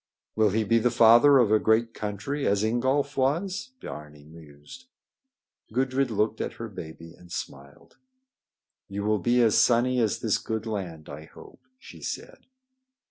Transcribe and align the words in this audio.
"Will 0.35 0.49
he 0.49 0.63
be 0.63 0.79
the 0.79 0.89
father 0.89 1.37
of 1.37 1.51
a 1.51 1.59
great 1.59 1.93
country, 1.93 2.47
as 2.47 2.63
Ingolf 2.63 3.15
was?" 3.15 3.73
Biarni 3.79 4.23
mused. 4.23 4.87
Gudrid 5.71 6.09
looked 6.09 6.41
at 6.41 6.53
her 6.53 6.67
baby 6.69 7.13
and 7.13 7.31
smiled. 7.31 7.97
"You 8.89 9.03
will 9.03 9.19
be 9.19 9.43
as 9.43 9.59
sunny 9.59 9.99
as 9.99 10.17
this 10.21 10.39
good 10.39 10.65
land, 10.65 11.07
I 11.07 11.25
hope," 11.25 11.61
she 11.77 12.01
said. 12.01 12.47